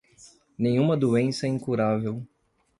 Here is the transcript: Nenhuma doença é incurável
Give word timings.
Nenhuma 0.57 0.97
doença 0.97 1.45
é 1.45 1.49
incurável 1.49 2.25